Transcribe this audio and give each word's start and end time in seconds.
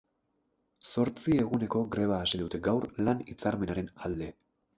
Zortzi 0.91 1.35
eguneko 1.43 1.81
greba 1.97 2.17
hasi 2.25 2.41
dute 2.45 2.61
gaur 2.69 2.89
lan 3.09 3.23
hitzarmenaren 3.29 3.93
alde. 4.09 4.33